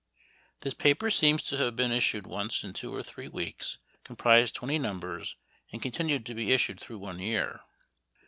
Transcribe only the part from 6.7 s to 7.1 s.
through